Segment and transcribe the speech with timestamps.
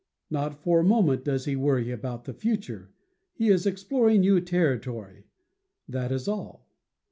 [0.31, 2.89] Not for a moment does he worry about the future;
[3.33, 5.25] he is exploring new territory—
[5.87, 6.67] that is all.